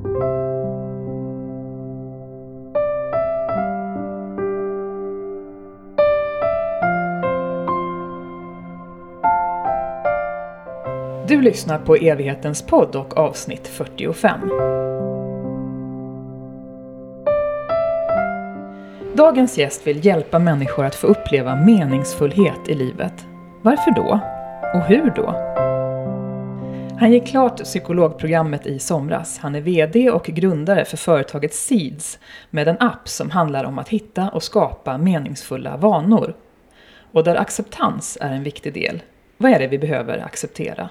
[0.00, 0.06] Du
[11.40, 14.40] lyssnar på Evighetens podd och avsnitt 45.
[19.14, 23.26] Dagens gäst vill hjälpa människor att få uppleva meningsfullhet i livet.
[23.62, 24.20] Varför då?
[24.74, 25.49] Och hur då?
[27.00, 29.38] Han gick klart psykologprogrammet i somras.
[29.38, 32.18] Han är VD och grundare för företaget Seeds
[32.50, 36.34] med en app som handlar om att hitta och skapa meningsfulla vanor.
[37.12, 39.02] Och där acceptans är en viktig del.
[39.36, 40.88] Vad är det vi behöver acceptera?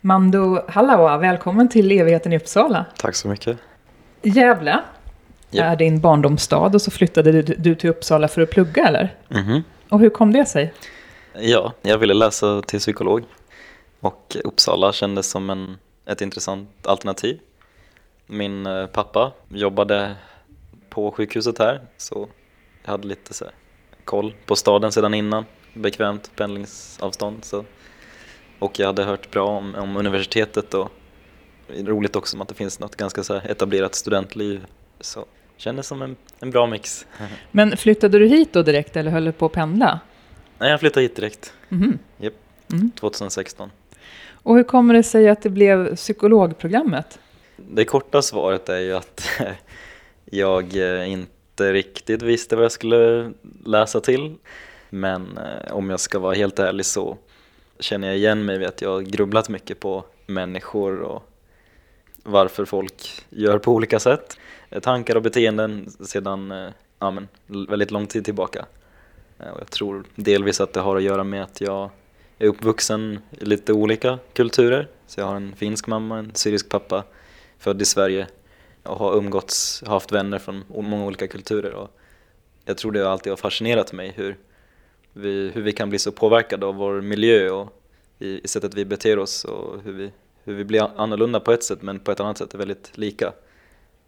[0.00, 2.84] Mando Hallawa, välkommen till evigheten i Uppsala.
[2.96, 3.58] Tack så mycket.
[4.22, 4.80] Gävle
[5.50, 5.72] Japp.
[5.72, 9.14] är din barndomsstad och så flyttade du, till Uppsala för att plugga eller?
[9.28, 9.62] Mhm.
[9.88, 10.72] Och hur kom det sig?
[11.40, 13.24] Ja, jag ville läsa till psykolog
[14.04, 17.40] och Uppsala kändes som en, ett intressant alternativ.
[18.26, 20.16] Min eh, pappa jobbade
[20.90, 22.28] på sjukhuset här så
[22.82, 23.44] jag hade lite så
[24.04, 27.44] koll på staden sedan innan, bekvämt pendlingsavstånd.
[27.44, 27.64] Så.
[28.58, 30.88] Och jag hade hört bra om, om universitetet och
[31.68, 34.66] roligt också att det finns något ganska så etablerat studentliv.
[35.00, 35.24] Så
[35.56, 37.06] kändes som en, en bra mix.
[37.50, 40.00] Men flyttade du hit då direkt eller höll du på att pendla?
[40.58, 41.98] Nej, jag flyttade hit direkt, Mhm.
[42.18, 42.34] Japp.
[42.72, 42.90] Mm.
[42.90, 43.70] 2016.
[44.44, 47.18] Och hur kommer det sig att det blev psykologprogrammet?
[47.56, 49.28] Det korta svaret är ju att
[50.24, 53.32] jag eh, inte riktigt visste vad jag skulle
[53.64, 54.34] läsa till.
[54.90, 57.16] Men eh, om jag ska vara helt ärlig så
[57.78, 61.22] känner jag igen mig vid att jag har grubblat mycket på människor och
[62.22, 64.38] varför folk gör på olika sätt.
[64.70, 68.66] Eh, tankar och beteenden sedan ja, men, väldigt lång tid tillbaka.
[69.38, 71.90] Och jag tror delvis att det har att göra med att jag
[72.44, 74.88] är uppvuxen i lite olika kulturer.
[75.06, 77.04] Så jag har en finsk mamma, en syrisk pappa,
[77.58, 78.26] född i Sverige
[78.82, 81.72] och har umgåtts, haft vänner från många olika kulturer.
[81.72, 81.90] Och
[82.64, 84.36] jag tror det alltid har fascinerat mig hur
[85.12, 87.80] vi, hur vi kan bli så påverkade av vår miljö och
[88.18, 90.10] i, i sättet vi beter oss och hur vi,
[90.44, 93.32] hur vi blir annorlunda på ett sätt men på ett annat sätt är väldigt lika.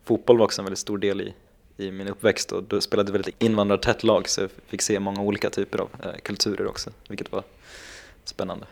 [0.04, 1.34] Fotboll var också en väldigt stor del i,
[1.76, 5.22] i min uppväxt och då spelade vi väldigt invandrartätt lag så jag fick se många
[5.22, 7.42] olika typer av eh, kulturer också, vilket var
[8.28, 8.66] spännande.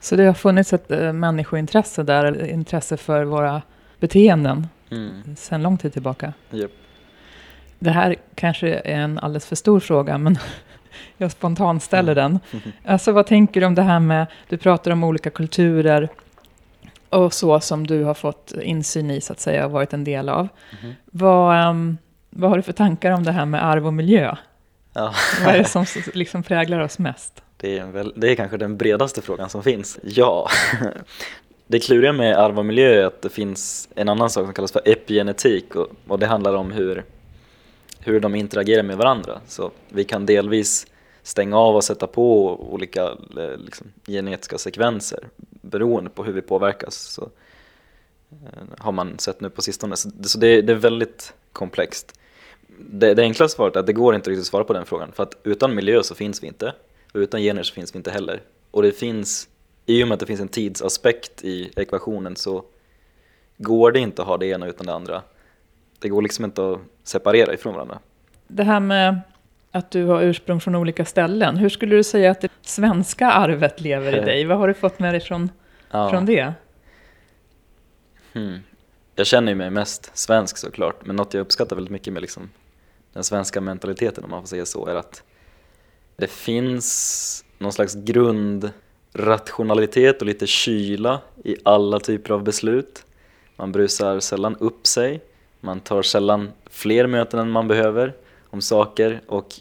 [0.00, 3.62] Så det har funnits ett äh, människointresse där, intresse för våra
[4.00, 5.36] beteenden Mm.
[5.36, 6.32] sedan lång tid tillbaka.
[6.50, 6.70] Japp.
[7.78, 10.38] Det här kanske är en alldeles för stor fråga, men
[11.16, 12.38] jag spontant ställer den.
[12.84, 16.08] Alltså vad tänker du om det här med, du pratar om olika kulturer
[17.08, 20.28] och så som du har fått insyn i så att säga och varit en del
[20.28, 20.48] av.
[20.82, 20.94] Mhm.
[21.04, 21.98] Vad, ehm,
[22.30, 24.36] vad har du för tankar om det här med arv och miljö?
[24.92, 25.14] Ja.
[25.44, 27.42] Vad är det som liksom präglar oss mest?
[27.62, 29.98] Det är, en väl, det är kanske den bredaste frågan som finns.
[30.02, 30.48] Ja.
[31.66, 34.72] Det kluriga med arv och miljö är att det finns en annan sak som kallas
[34.72, 37.04] för epigenetik och, och det handlar om hur,
[37.98, 39.40] hur de interagerar med varandra.
[39.46, 40.86] Så vi kan delvis
[41.22, 43.02] stänga av och sätta på olika
[43.36, 46.94] eh, liksom, genetiska sekvenser beroende på hur vi påverkas.
[46.94, 47.30] Så,
[48.30, 49.96] eh, har man sett nu på sistone.
[49.96, 52.18] Så, så det, det är väldigt komplext.
[52.78, 55.12] Det, det enkla svaret är att det går inte riktigt att svara på den frågan
[55.12, 56.72] för att utan miljö så finns vi inte
[57.12, 58.40] och utan gener så finns vi inte heller.
[58.70, 59.48] Och det finns,
[59.86, 62.64] i och med att det finns en tidsaspekt i ekvationen så
[63.58, 65.22] går det inte att ha det ena utan det andra.
[65.98, 67.98] Det går liksom inte att separera ifrån varandra.
[68.48, 69.20] Det här med
[69.70, 71.56] att du har ursprung från olika ställen.
[71.56, 74.44] Hur skulle du säga att det svenska arvet lever i dig?
[74.44, 75.50] Vad har du fått med dig från,
[75.90, 76.10] Ja.
[76.10, 76.52] från det?
[78.32, 78.58] Hmm.
[79.14, 82.50] Jag känner ju mig mest svensk såklart, men något jag uppskattar väldigt mycket med liksom
[83.12, 85.22] den svenska mentaliteten om man får säga så är att
[86.16, 93.06] det finns någon slags grundrationalitet och lite kyla i alla typer av beslut.
[93.56, 95.20] Man brusar sällan upp sig,
[95.60, 98.14] man tar sällan fler möten än man behöver
[98.50, 99.54] om saker och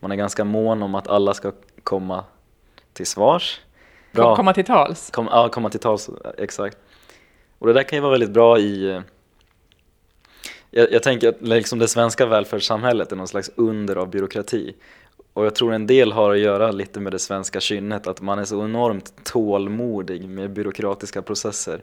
[0.00, 1.52] man är ganska mån om att alla ska
[1.82, 2.24] komma
[2.92, 3.60] till svars.
[4.14, 5.10] Kom, komma till tals?
[5.10, 6.78] Kom, ja, komma till tals, exakt.
[7.58, 8.90] Och det där kan ju vara väldigt bra i...
[8.90, 9.00] eh,
[10.70, 14.74] Jag, jag tänker att liksom det svenska välfärdssamhället är någon slags under av byråkrati.
[15.38, 18.38] Och jag tror en del har att göra lite med det svenska kynnet, att man
[18.38, 21.82] är så enormt tålmodig med byråkratiska processer.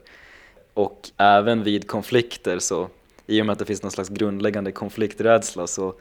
[0.73, 2.89] Och även vid konflikter så,
[3.27, 5.93] i och med att det finns någon slags grundläggande konflikträdsla så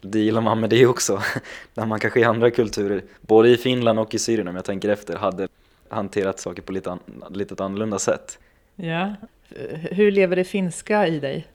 [0.00, 1.22] dealar man med det också.
[1.74, 4.88] Där man kanske i andra kulturer, både i Finland och i Syrien om jag tänker
[4.88, 5.48] efter, hade
[5.88, 8.38] hanterat saker på lite, an, lite ett annorlunda sätt.
[8.76, 9.14] Ja.
[9.90, 11.46] Hur lever det finska i dig?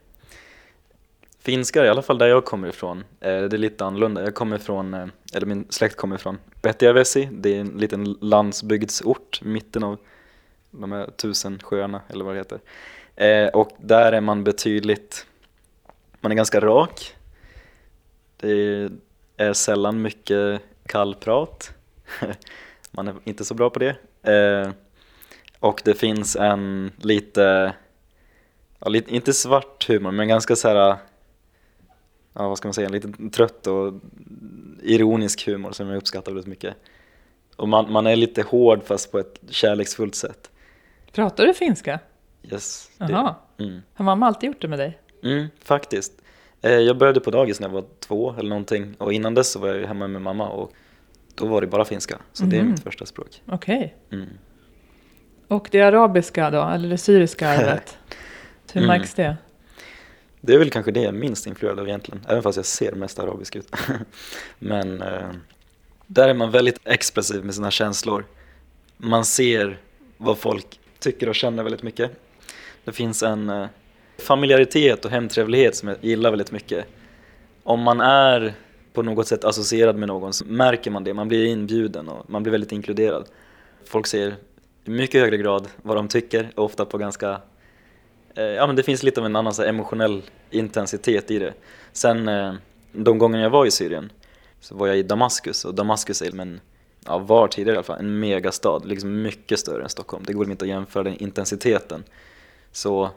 [1.47, 4.23] Finskar, i alla fall där jag kommer ifrån, eh, det är lite annorlunda.
[4.23, 9.41] Jag kommer ifrån, eh, eller min släkt kommer ifrån, Petjavesi, det är en liten landsbygdsort,
[9.41, 9.97] mitten av
[10.71, 12.59] de här tusen sjöarna eller vad det heter.
[13.15, 15.25] Eh, och där är man betydligt,
[16.19, 17.15] man är ganska rak.
[18.37, 18.89] Det
[19.37, 21.73] är sällan mycket kallprat.
[22.91, 23.95] man är inte så bra på det.
[25.59, 27.73] Och det finns en lite,
[28.79, 30.97] ja, lite, inte svart humor, men ganska så här,
[32.37, 33.93] ja vad ska man säga, lite trött och
[34.83, 36.75] ironisk humor som jag uppskattar väldigt mycket.
[37.55, 40.51] Och man, man är lite hård fast på ett kärleksfullt sätt.
[41.11, 41.99] Pratar du finska?
[42.43, 42.91] Yes.
[42.97, 43.35] Jaha.
[43.59, 43.81] Mm.
[43.93, 44.99] Har mamma alltid gjort det med dig?
[45.23, 46.11] Mm, faktiskt.
[46.61, 49.59] Eh, Jag började på dagis när jag var två eller någonting och innan dess så
[49.59, 50.71] var jag hemma med mamma och
[51.35, 52.17] då var det bara finska.
[52.33, 52.71] Så det är Mhm.
[52.71, 53.41] mitt första språk.
[53.45, 53.95] Okej.
[54.11, 54.27] Mm.
[55.47, 57.97] Och det arabiska då, eller det syriska arvet?
[58.73, 58.97] Hur Mm.
[58.99, 59.37] märks det?
[60.41, 62.91] Det är väl kanske det jag är minst influerad av egentligen, även fast jag ser
[62.91, 63.75] mest arabisk ut.
[64.59, 65.29] Men eh,
[66.07, 68.25] där är man väldigt expressiv med sina känslor.
[68.97, 69.79] Man ser
[70.17, 72.11] vad folk tycker och känner väldigt mycket.
[72.83, 73.67] Det finns en eh,
[74.17, 76.85] familjaritet och hemtrevlighet som jag gillar väldigt mycket.
[77.63, 78.53] Om man är
[78.93, 82.43] på något sätt associerad med någon så märker man det, man blir inbjuden och man
[82.43, 83.25] blir väldigt inkluderad.
[83.85, 84.35] Folk säger
[84.85, 87.41] i mycket högre grad vad de tycker, ofta på ganska
[88.37, 91.53] Eh, ja men det finns lite av en annan så här, emotionell intensitet i det.
[91.93, 92.53] Sen eh,
[92.91, 94.11] de gånger jag var i Syrien
[94.59, 96.59] så var jag i Damaskus och Damaskus är liksom men,
[97.05, 100.23] ja var tidigare i alla fall, en megastad, liksom mycket större än Stockholm.
[100.27, 102.03] Det går inte att jämföra den intensiteten.
[102.71, 103.09] Så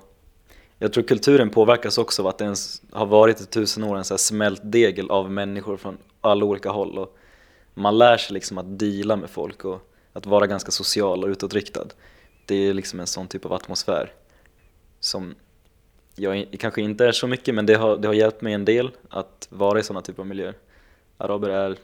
[0.79, 4.05] jag tror kulturen påverkas också av att det ens har varit i tusen år en
[4.05, 7.17] så här smält degel av människor från alla olika håll och
[7.75, 11.87] man lär sig liksom att deala med folk och att vara ganska social och utåtriktad.
[12.47, 14.13] Det är liksom en sån typ av atmosfär
[15.01, 15.35] som
[16.17, 18.91] jag kanske inte är så mycket men det har, det har hjälpt mig en del
[19.09, 20.55] att vara i sådana typer av miljöer.
[21.17, 21.77] Araber är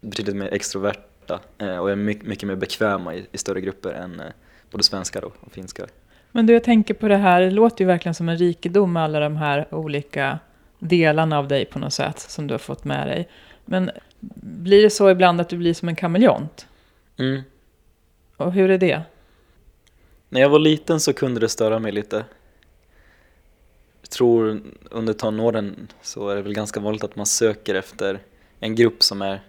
[0.00, 4.20] betydligt mer extroverta eh, och är mycket, mycket mer bekväma i, i större grupper än
[4.20, 4.26] eh,
[4.70, 5.88] både svenskar och, och finskar.
[6.32, 9.02] Men du, jag tänker på det här, det låter ju verkligen som en rikedom med
[9.02, 10.38] alla de här olika
[10.78, 13.28] delarna av dig på något sätt som du har fått med dig.
[13.64, 13.90] Men
[14.40, 16.66] blir det så ibland att du blir som en kameleont?
[17.18, 17.42] Mm.
[18.36, 19.02] Och hur är det?
[20.28, 22.24] När jag var liten så kunde det störa mig lite.
[24.08, 24.60] Jag tror
[24.90, 28.20] under tonåren så är det väl ganska vanligt att man söker efter
[28.60, 29.40] en grupp som är,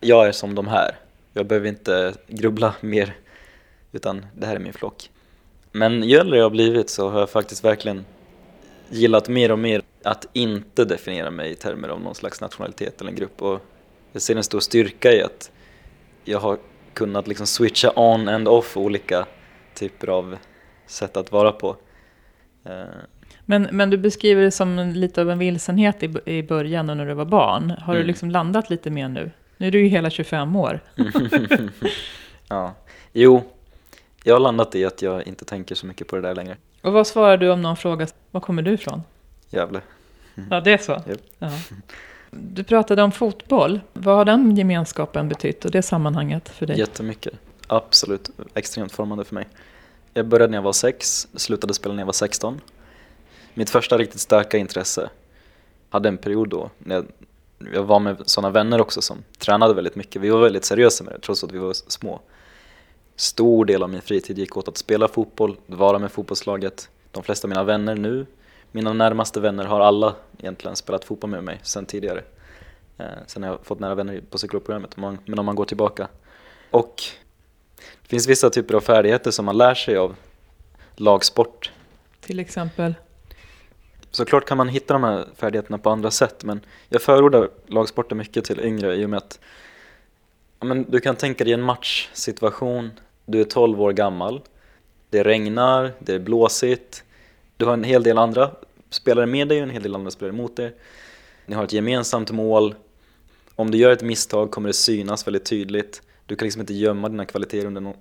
[0.00, 0.98] jag är som de här.
[1.32, 3.16] Jag behöver inte grubbla mer,
[3.92, 5.10] utan det här är min flock.
[5.72, 8.04] Men ju äldre jag har blivit så har jag faktiskt verkligen
[8.88, 13.10] gillat mer och mer att inte definiera mig i termer av någon slags nationalitet eller
[13.10, 13.42] en grupp.
[13.42, 13.60] Och
[14.12, 15.50] jag ser en stor styrka i att
[16.24, 16.58] jag har
[16.94, 19.26] kunnat liksom switcha on and off olika
[19.74, 20.36] typer av
[20.86, 21.76] sätt att vara på.
[22.64, 22.84] Eh,
[23.50, 27.06] men, men du beskriver det som lite av en vilsenhet i, i början och när
[27.06, 27.70] du var barn.
[27.70, 28.06] Har du Mm.
[28.06, 29.30] liksom landat lite mer nu?
[29.56, 30.80] Nu är du ju hela 25 år.
[32.48, 32.74] ja.
[33.12, 33.42] Jo,
[34.24, 36.56] jag har landat i att jag inte tänker så mycket på det där längre.
[36.82, 39.02] Och vad svarar du om någon frågar, var kommer du ifrån?
[39.50, 39.80] Gävle.
[40.50, 40.92] Ja, det är så?
[40.92, 41.20] Japp.
[41.38, 41.50] Ja.
[42.30, 43.80] Du pratade om fotboll.
[43.92, 46.78] Vad har den gemenskapen betytt och det sammanhanget för dig?
[46.78, 47.32] Jättemycket.
[47.66, 49.48] Absolut extremt formande för mig.
[50.14, 52.60] Jag började när jag var sex, slutade spela när jag var 16.
[53.54, 55.10] Mitt första riktigt starka intresse
[55.90, 57.06] hade en period då när jag,
[57.74, 60.22] jag var med sådana vänner också som tränade väldigt mycket.
[60.22, 62.20] Vi var väldigt seriösa med det trots att vi var små.
[63.16, 66.88] Stor del av min fritid gick åt att spela fotboll, vara med fotbollslaget.
[67.10, 68.26] De flesta av mina vänner nu,
[68.72, 72.22] mina närmaste vänner har alla egentligen spelat fotboll med mig sedan tidigare.
[72.98, 76.08] Eh, sen har jag fått nära vänner på psykologprogrammet, men om man går tillbaka.
[76.70, 77.02] Och
[78.02, 80.16] det finns vissa typer av färdigheter som man lär sig av
[80.96, 81.72] lagsport.
[82.20, 82.94] Till exempel?
[84.10, 88.44] Såklart kan man hitta de här färdigheterna på andra sätt men jag förordar lagsporten mycket
[88.44, 89.40] till yngre i och med att
[90.60, 92.90] ja, men du kan tänka dig en matchsituation,
[93.24, 94.40] du är 12 år gammal,
[95.10, 97.04] det regnar, det är blåsigt,
[97.56, 98.50] du har en hel del andra
[98.90, 100.74] spelare med dig och en hel del andra spelare mot dig.
[101.46, 102.74] Ni har ett gemensamt mål.
[103.54, 106.02] Om du gör ett misstag kommer det synas väldigt tydligt.
[106.26, 107.96] Du kan liksom inte gömma dina kvaliteter under någon,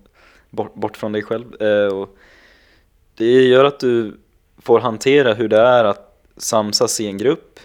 [0.50, 1.62] bort, bort från dig själv.
[1.62, 2.18] Eh, och
[3.16, 4.18] det gör att du
[4.60, 7.60] får hantera hur det är att samsas i en grupp.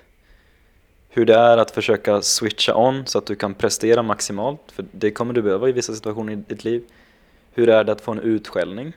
[1.09, 4.61] Hur det är att försöka switcha on så att du kan prestera maximalt.
[4.73, 6.85] För det kommer du behöva i vissa situationer i ditt liv.
[7.53, 8.93] Hur är det att få en utskällning?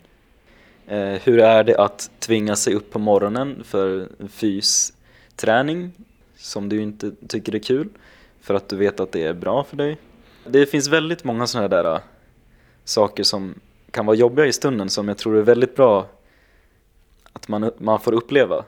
[0.87, 5.91] Eh, hur är det att tvinga sig upp på morgonen för fysträning
[6.37, 7.89] som du inte tycker är kul
[8.41, 9.97] för att du vet att det är bra för dig?
[10.47, 11.99] Det finns väldigt många sådana där eh,
[12.83, 13.55] saker som
[13.91, 16.07] kan vara jobbiga i stunden som jag tror är väldigt bra
[17.37, 18.65] att man, man får uppleva.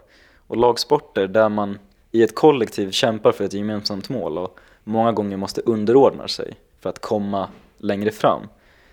[0.48, 1.80] Och lagsporter där man
[2.12, 6.90] i ett kollektiv kämpar för ett gemensamt mål och många gånger måste underordna sig för
[6.90, 8.42] att komma längre fram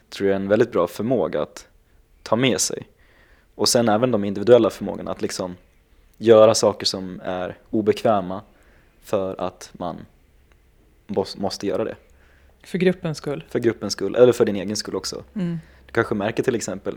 [0.09, 1.67] tror jag är en väldigt bra förmåga att
[2.23, 2.87] ta med sig.
[3.55, 5.57] Och sen även de individuella förmågorna att liksom
[6.19, 8.41] göra saker som är obekväma
[9.03, 9.97] för att man
[11.37, 11.97] måste göra det.
[12.63, 13.45] För gruppens skull?
[13.49, 15.23] För gruppens skull, eller för din egen skull också.
[15.35, 15.59] Mm.
[15.87, 16.97] Du kanske märker till exempel,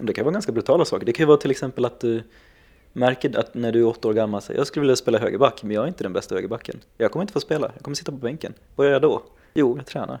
[0.00, 2.22] det kan vara ganska brutala saker, det kan ju vara till exempel att du
[2.92, 5.70] märker att när du är åtta år gammal säger jag skulle vilja spela högerback men
[5.70, 6.80] jag är inte den bästa högerbacken.
[6.96, 8.54] Jag kommer inte få spela, jag kommer sitta på bänken.
[8.76, 9.22] Vad gör jag då?
[9.54, 10.18] Jo, jag tränar.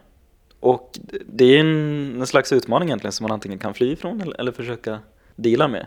[0.60, 4.40] Och det är en, en slags utmaning egentligen som man antingen kan fly ifrån eller,
[4.40, 4.98] eller försöka
[5.36, 5.86] dela med.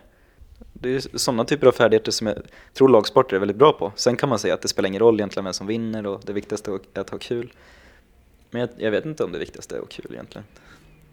[0.74, 2.38] Det är sådana typer av färdigheter som jag
[2.74, 3.92] tror lagsporter är väldigt bra på.
[3.96, 6.34] Sen kan man säga att det spelar ingen roll egentligen vem som vinner och det
[6.34, 7.54] viktigaste är att ha kul.
[8.52, 10.46] Men jag, jag vet inte om det viktigaste är att ha kul egentligen.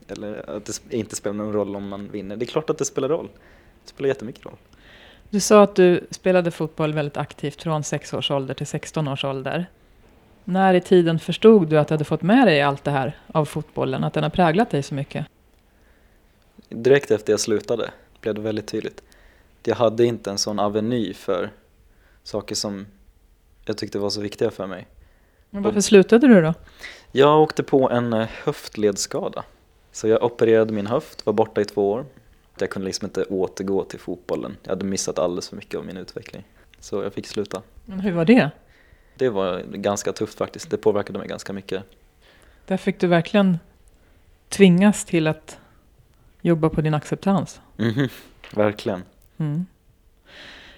[0.09, 2.37] Eller att det inte spelar någon roll om man vinner.
[2.37, 3.29] Det är klart att det spelar roll.
[3.85, 4.57] Det spelar jättemycket roll.
[5.31, 9.25] Du sa att du spelade fotboll väldigt aktivt från 6 års ålder till 16 års
[9.25, 9.67] ålder.
[10.45, 13.45] När i tiden förstod du att du hade fått med dig allt det här av
[13.45, 15.27] fotbollen, att den har präglat dig så mycket?
[16.69, 19.03] Direkt efter jag slutade blev det väldigt tydligt.
[19.63, 21.51] Jag hade inte en sån aveny för
[22.23, 22.87] saker som
[23.65, 24.87] jag tyckte var så viktiga för mig.
[25.51, 26.55] Men varför slutade du då?
[27.13, 28.13] Jag åkte på en
[28.45, 29.45] höftledsskada.
[29.97, 32.07] Så jag opererade min höft, var borta i två år.
[32.59, 34.57] Jag kunde liksom inte återgå till fotbollen.
[34.63, 36.45] Jag hade missat alldeles för mycket av min utveckling.
[36.81, 37.63] Så jag fick sluta.
[37.85, 38.51] Men hur var det?
[39.15, 40.71] Det var ganska tufft faktiskt.
[40.71, 41.83] Det påverkade mig ganska mycket.
[42.67, 43.59] Där fick du verkligen
[44.49, 45.59] tvingas till att
[46.41, 47.61] jobba på din acceptans.
[47.79, 48.09] Mm
[48.55, 49.03] verkligen.
[49.39, 49.67] Mm.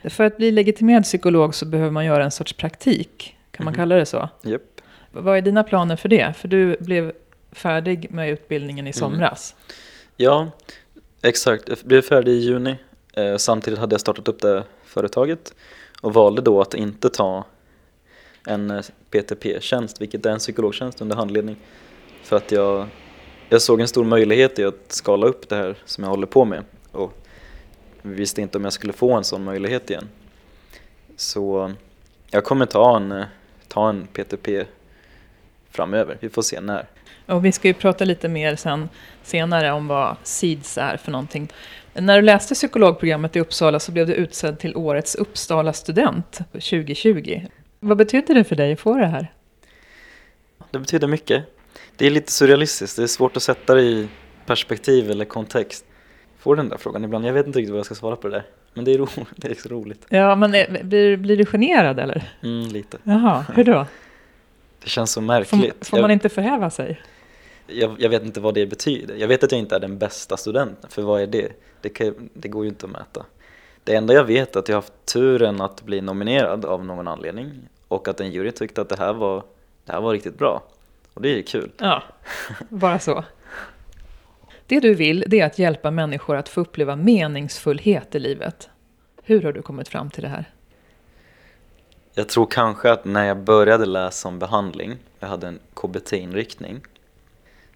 [0.05, 3.37] För att bli legitimerad psykolog så behöver man göra en sorts praktik.
[3.51, 3.83] Kan man mm.
[3.83, 4.29] kalla det så?
[4.45, 4.63] Yep.
[5.11, 6.37] Vad är dina planer för det?
[6.37, 7.13] För du blev
[7.59, 8.93] färdig med utbildningen i mm.
[8.93, 9.55] somras.
[9.55, 9.75] Mm.
[10.17, 10.51] Ja,
[11.23, 11.69] exakt.
[11.69, 12.77] Jag blev färdig i juni.
[13.13, 15.55] Eh, samtidigt hade jag startat upp det företaget
[16.01, 17.45] och valde då att inte ta
[18.47, 21.57] en eh, PTP-tjänst, vilket är en psykologtjänst under handledning.
[22.23, 22.87] För att jag,
[23.49, 26.45] jag såg en stor möjlighet i att skala upp det här som jag håller på
[26.45, 27.13] med och
[28.03, 30.09] visste inte om jag skulle få en sån möjlighet igen.
[31.17, 31.73] Så
[32.31, 33.27] jag kommer ta en, eh,
[33.69, 34.65] ta en PTP
[35.71, 36.87] framöver, vi får se när.
[37.29, 38.89] Och vi ska ju prata lite mer sen,
[39.23, 41.53] senare om vad SIDS är för någonting.
[41.95, 47.41] När du läste psykologprogrammet i Uppsala så blev du utsedd till årets Uppsala student 2020.
[47.81, 49.33] Vad betyder det för dig att få det här?
[50.71, 51.45] Det betyder mycket.
[51.97, 54.09] Det är lite surrealistiskt, det är svårt att sätta det i
[54.47, 55.85] perspektiv eller kontext.
[56.39, 58.35] Får den där frågan ibland, jag vet inte riktigt vad jag ska svara på det
[58.35, 58.45] där.
[58.75, 59.07] Men det är, ro
[59.37, 60.07] det är så roligt.
[60.09, 60.51] Ja, men
[60.83, 62.23] blir, blir du generad eller?
[62.43, 62.99] Mm, lite.
[63.03, 63.87] Jaha, hur då?
[64.83, 65.87] Det känns så märkligt.
[65.87, 67.01] Får, får man inte förhäva sig?
[67.69, 69.15] Jag, jag, vet inte vad det betyder.
[69.15, 71.53] Jag vet att jag inte är den bästa studenten, för vad är det?
[71.81, 73.27] Det, kan, det går ju inte att mäta.
[73.85, 77.09] Det enda jag vet är att jag har haft turen att bli nominerad av någon
[77.09, 79.43] anledning och att en jury tyckte att det här var,
[79.85, 80.63] det här var riktigt bra.
[81.15, 81.71] Och det är ju kul.
[81.79, 82.03] Ja,
[82.69, 83.25] bara så.
[84.67, 88.69] Det du vill, det är att hjälpa människor att få uppleva meningsfullhet i livet.
[89.23, 90.53] Hur har du kommit fram till det här?
[92.15, 96.81] Jag tror kanske att när jag började läsa om behandling, jag hade en KBT-inriktning,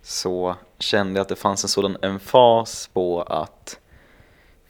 [0.02, 3.78] så kände jag att det fanns en sådan emfas på att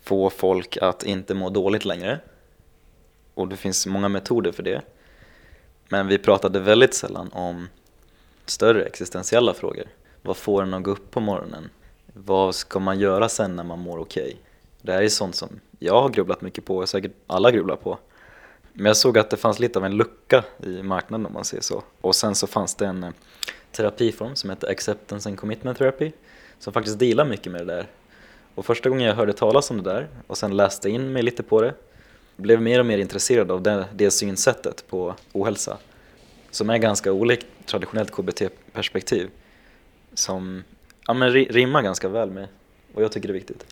[0.03, 2.21] få folk att inte må dåligt längre.
[3.35, 4.83] Och det finns många metoder för det.
[5.89, 7.69] Men vi pratade väldigt sällan om
[8.47, 9.85] större existentiella frågor.
[10.23, 11.71] Vad får en att gå upp på morgonen?
[12.07, 14.23] Vad ska man göra sen när man mår okej?
[14.23, 14.37] Okay?
[14.83, 17.99] Det här är sånt som jag har grubblat mycket på och säkert alla grubblar på.
[18.73, 21.63] Men jag såg att det fanns lite av en lucka i marknaden om man säger
[21.63, 21.83] så.
[22.01, 23.11] Och sen så fanns det en eh,
[23.73, 26.13] terapiform som heter Acceptance and Commitment Therapy
[26.59, 27.87] som faktiskt dealar mycket med det där.
[28.55, 31.43] Och första gången jag hörde talas om det där och sen läste in mig lite
[31.43, 31.75] på det
[32.37, 35.79] blev mer och mer intresserad av det, det synsättet på ohälsa
[36.51, 39.31] som är ganska olikt traditionellt KBT-perspektiv
[40.15, 40.65] som
[41.07, 42.49] ja, men rimmar ganska väl med
[42.95, 43.67] vad jag tycker är viktigt.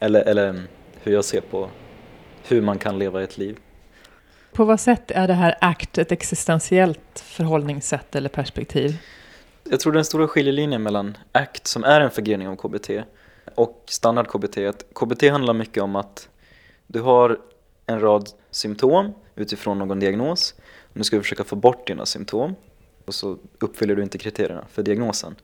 [0.00, 0.62] Eller, eller
[1.02, 1.70] hur jag ser på
[2.48, 3.56] hur man kan leva ett liv.
[4.52, 8.96] På vad sätt är det här ACT ett existentiellt förhållningssätt eller perspektiv?
[9.70, 12.90] Jag tror den stora skiljelinjen mellan ACT, som är en förgrening av KBT,
[13.54, 16.28] och standard KBT, är att KBT handlar mycket om att
[16.86, 17.40] du har
[17.86, 20.54] en rad symptom utifrån någon diagnos.
[20.92, 22.54] Nu ska du försöka få bort dina symptom
[23.04, 25.36] och så uppfyller du inte kriterierna för diagnosen.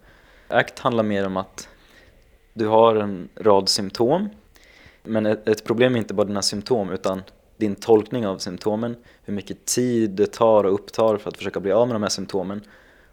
[0.49, 1.69] ACT handlar mer om att
[2.53, 4.29] du har en rad symptom
[5.03, 7.23] men ett, problem är inte bara dina symptom utan
[7.57, 11.73] din tolkning av symptomen, hur mycket tid det tar och upptar för att försöka bli
[11.73, 12.61] av med de här symptomen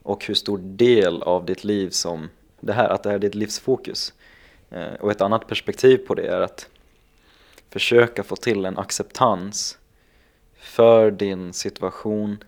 [0.07, 3.35] och hur stor del av ditt liv som det här, att det här är ditt
[3.35, 4.13] livsfokus.
[4.69, 6.69] Eh, och ett annat perspektiv på det är att
[7.69, 9.77] försöka få till en acceptans
[10.57, 12.43] för din situation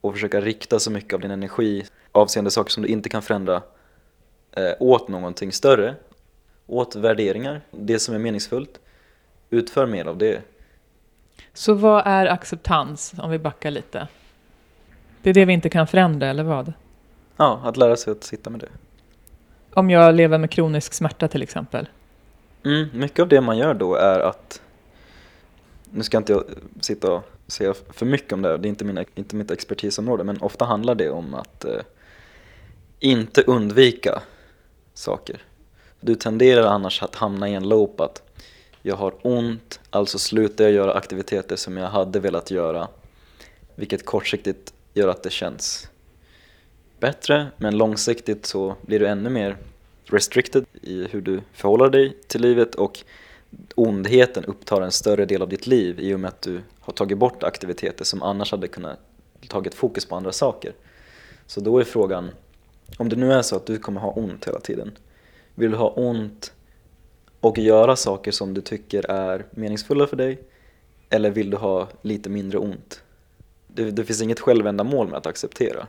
[0.00, 3.62] och försöka rikta så mycket av din energi avseende saker som du inte kan förändra
[4.52, 5.94] eh, åt någonting större,
[6.66, 8.80] åt värderingar, det som är meningsfullt
[9.50, 10.42] utför mer av det.
[11.52, 14.08] Så vad är acceptans, om vi backar lite?
[15.22, 16.72] Det är det vi inte kan förändra, eller vad?
[17.36, 18.68] Ja, att lära sig att sitta med det.
[19.74, 21.88] Om jag lever med kronisk smärta till exempel.
[22.64, 24.60] Mm, mycket av det man gör då är att,
[25.90, 26.44] nu ska inte jag
[26.80, 30.40] sitta och säga för mycket om det, det är inte, mina, inte mitt expertisområde, men
[30.40, 31.80] ofta handlar det om att eh,
[33.00, 34.22] inte undvika
[34.94, 35.42] saker.
[36.00, 38.22] Du tenderar annars att hamna i en loop att
[38.82, 42.88] jag har ont, alltså slutar jag göra aktiviteter som jag hade velat göra,
[43.74, 45.88] vilket kortsiktigt gör att det känns
[47.00, 49.56] bättre, men långsiktigt så blir du ännu mer
[50.04, 53.04] restricted i hur du förhåller dig till livet och
[53.74, 57.18] ondheten upptar en större del av ditt liv i och med att du har tagit
[57.18, 58.98] bort aktiviteter som annars hade kunnat
[59.48, 60.72] tagit fokus på andra saker.
[61.46, 62.30] Så då är frågan,
[62.98, 64.98] om det nu är så att du kommer ha ont hela tiden,
[65.54, 66.52] vill du ha ont
[67.40, 70.38] och göra saker som du tycker är meningsfulla för dig
[71.10, 73.02] eller vill du ha lite mindre ont?
[73.74, 75.86] Det, det finns inget självändamål med att acceptera.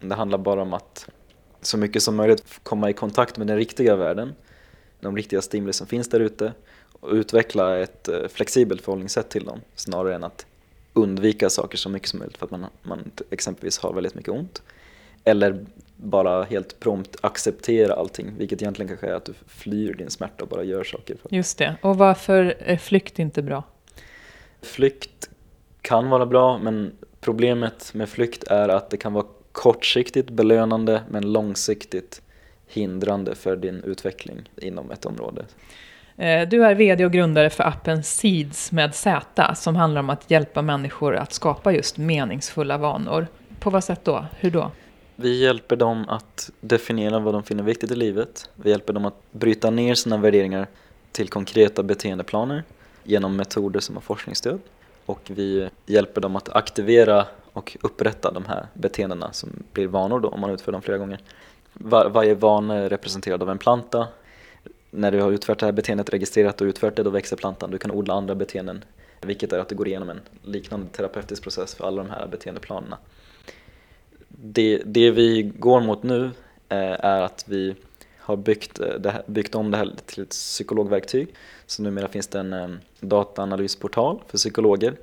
[0.00, 1.08] Det handlar bara om att
[1.60, 4.34] så mycket som möjligt komma i kontakt med den riktiga världen,
[5.00, 6.52] de riktiga stimuli som finns där ute
[7.00, 10.46] och utveckla ett eh, flexibelt förhållningssätt till dem snarare än att
[10.92, 14.62] undvika saker så mycket som möjligt för att man, man exempelvis har väldigt mycket ont.
[15.24, 20.44] Eller bara helt prompt acceptera allting, vilket egentligen kanske är att du flyr din smärta
[20.44, 21.16] och bara gör saker.
[21.30, 21.76] Just det.
[21.82, 23.62] Och varför är flykt inte bra?
[24.62, 25.30] Flykt
[25.80, 31.32] kan vara bra, men problemet med flykt är att det kan vara kortsiktigt belönande men
[31.32, 32.22] långsiktigt
[32.66, 35.44] hindrande för din utveckling inom ett område.
[36.16, 40.30] Eh, du är VD och grundare för appen Seeds med Z som handlar om att
[40.30, 43.26] hjälpa människor att skapa just meningsfulla vanor.
[43.60, 44.26] På vad sätt då?
[44.38, 44.70] Hur då?
[45.16, 48.50] Vi hjälper dem att definiera vad de finner viktigt i livet.
[48.54, 50.66] Vi hjälper dem att bryta ner sina värderingar
[51.12, 52.64] till konkreta beteendeplaner
[53.04, 54.60] genom metoder som har forskningsstöd.
[55.08, 60.28] Och vi hjälper dem att aktivera och upprätta de här beteendena som blir vanor då
[60.28, 61.20] om man utför dem flera gånger.
[61.72, 64.08] Var, varje vana är representerad av en planta.
[64.90, 67.70] När du har utfört det här beteendet, registrerat och utfört det, då växer plantan.
[67.70, 68.84] Du kan odla andra beteenden,
[69.20, 72.98] vilket är att du går igenom en liknande terapeutisk process för alla de här beteendeplanerna.
[74.28, 76.24] Det, det vi går mot nu
[76.68, 77.74] eh, är att vi
[78.28, 81.28] har byggt, eh, här, byggt om det här till ett psykologverktyg.
[81.66, 82.68] Så numera finns det en eh,
[83.00, 84.96] dataanalysportal för psykologer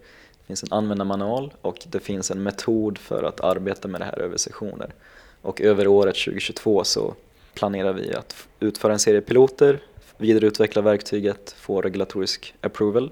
[0.46, 4.20] det finns en användarmanual och det finns en metod för att arbeta med det här
[4.20, 4.94] över sessioner.
[5.42, 7.16] Och över året 2022 så
[7.54, 9.80] planerar vi att utföra en serie piloter,
[10.18, 13.12] vidareutveckla verktyget, få regulatorisk approval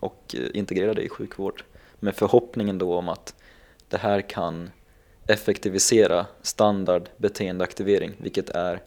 [0.00, 1.64] och eh, integrera det i sjukvård.
[2.00, 3.34] Med förhoppningen då om att
[3.88, 4.70] det här kan
[5.26, 8.82] effektivisera standard beteendeaktivering, vilket är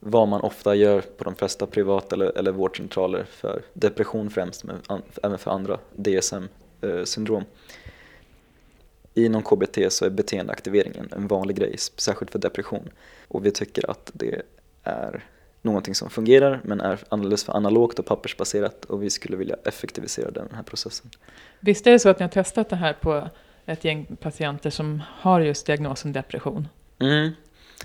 [0.00, 4.76] vad man ofta gör på de flesta privat eller, eller vårdcentraler för depression främst, men
[5.22, 6.44] även för andra DSM
[6.80, 7.42] Eh.
[9.14, 12.90] Inom KBT så är beteendeaktiveringen en vanlig grej, särskilt för depression.
[13.28, 14.42] Och vi tycker att det
[14.82, 15.24] är
[15.62, 20.30] någonting som fungerar men är alldeles för analogt och pappersbaserat och vi skulle vilja effektivisera
[20.30, 21.10] den här processen.
[21.60, 23.28] Visst är det så att ni har testat det här på
[23.66, 26.68] ett gäng patienter som har just diagnosen depression?
[26.98, 27.30] Mm.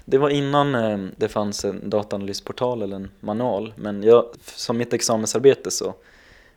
[0.06, 4.94] Det var innan eh, det fanns en dataanalysportal eller en manual men jag, som mitt
[4.94, 5.94] examensarbete så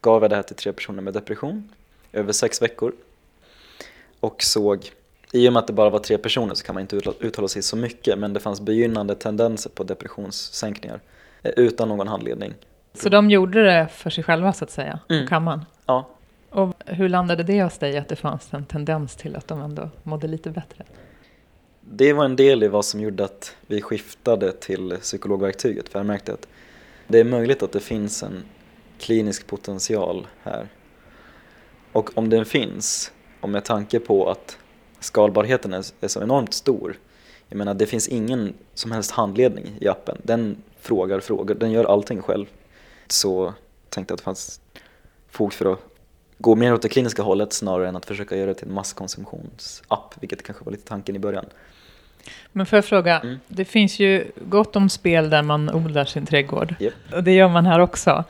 [0.01, 1.68] gav jag det här till tre personer med depression
[2.12, 2.92] över sex veckor
[4.20, 4.90] och såg,
[5.33, 7.62] i och med att det bara var tre personer så kan man inte uttala sig
[7.62, 11.01] så mycket men det fanns begynnande tendenser på depressionssänkningar
[11.42, 12.55] eh, utan någon handledning.
[12.94, 15.25] Så de gjorde det för sig själva så att säga, mm.
[15.25, 15.64] på kammaren?
[15.87, 16.09] Ja.
[16.51, 19.90] Och hur landade det hos dig att det fanns en tendens till att de ändå
[20.03, 20.85] mådde lite bättre?
[21.90, 26.07] Det var en del i vad som gjorde att vi skiftade till psykologverktyget för jag
[26.07, 26.49] märkte att
[27.09, 28.44] det är möjligt att det finns en
[28.99, 30.68] klinisk potential här
[31.92, 34.59] och om den finns, och med tanke på att
[35.01, 36.99] skalbarheten är, så enormt stor,
[37.49, 40.18] jag menar det finns ingen som helst handledning i appen.
[40.22, 42.46] Den frågar frågor, den gör allting själv.
[43.09, 43.55] Så
[43.88, 44.61] tänkte jag att det fanns
[45.29, 45.79] fog för att
[46.38, 50.14] gå mer åt det kliniska hållet snarare än att försöka göra det till en masskonsumtionsapp,
[50.20, 51.44] vilket kanske var lite tanken i början.
[52.53, 53.38] Men får jag fråga, mm.
[53.49, 56.75] det finns ju gott om spel där man odlar sin trädgård.
[56.81, 56.94] Yep.
[57.14, 58.25] Och det gör man här också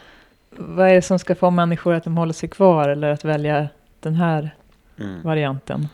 [0.59, 3.69] vad är det som ska få människor att de håller sig kvar eller att välja
[4.01, 4.55] den här
[5.01, 5.23] mm.
[5.23, 5.89] varianten?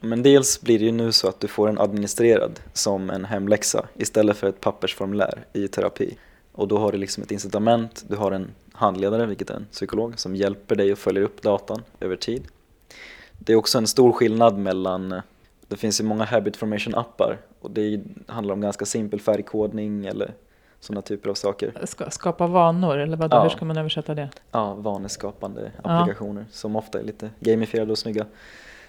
[0.00, 3.86] Men dels blir det ju nu så att du får den administrerad som en hemläxa
[3.96, 6.16] istället för ett pappersformulär i terapi.
[6.52, 10.18] Och då har du liksom ett incitament, du har en handledare, vilket är en psykolog,
[10.18, 12.42] som hjälper dig och följer upp datan över tid.
[13.38, 15.20] Det är också en stor skillnad mellan,
[15.68, 20.32] det finns ju många habit formation appar och det handlar om ganska simpel färgkodning eller
[20.80, 21.72] sådana typer av saker.
[21.84, 23.36] Ska, skapa vanor, eller vadå?
[23.36, 23.42] Ja.
[23.42, 24.28] hur ska man översätta det?
[24.50, 25.90] Ja, vaneskapande Ja.
[25.90, 28.26] applikationer som ofta är lite gamifierade och snygga.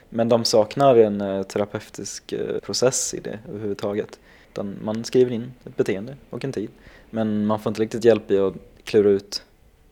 [0.09, 4.19] Men de saknar en eh, terapeutisk eh, process i det överhuvudtaget.
[4.51, 6.69] Utan man skriver in ett beteende och en tid.
[7.09, 9.43] Men man får inte riktigt hjälp i att klura ut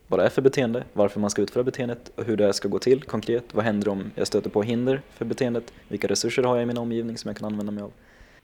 [0.10, 2.80] vad det är för beteende, varför man ska utföra beteendet och hur det ska gå
[2.80, 3.44] till konkret.
[3.52, 5.74] Vad händer om jag stöter på hinder för beteendet?
[5.88, 7.92] Vilka resurser har jag i min omgivning som jag kan använda mig av?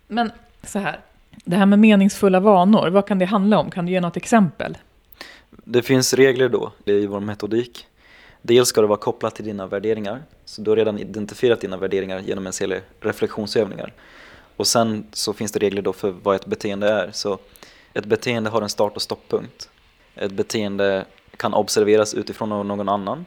[0.08, 0.32] Men
[0.63, 0.99] så här,
[1.45, 3.71] det här med meningsfulla vanor, vad kan det handla om?
[3.71, 4.78] Kan du ge något exempel?
[5.49, 7.88] Det finns regler då i vår metodik.
[8.41, 12.19] Dels ska det vara kopplat till dina värderingar, så du har redan identifierat dina värderingar
[12.19, 13.93] genom en serie reflektionsövningar.
[14.56, 17.12] Och sen så finns det regler då för vad ett beteende är.
[17.12, 17.38] Så
[17.93, 19.69] ett beteende har en start och stopppunkt.
[20.15, 21.06] Ett beteende
[21.38, 23.26] kan observeras utifrån av någon annan.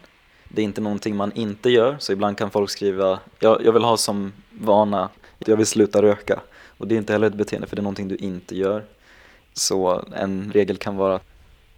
[0.48, 3.84] Det är inte någonting man inte gör, så ibland kan folk skriva jag, jag vill
[3.84, 6.40] ha som vana, jag vill sluta röka.
[6.78, 8.84] Och det är inte heller ett beteende för det är någonting du inte gör.
[9.52, 11.22] Så en regel kan vara att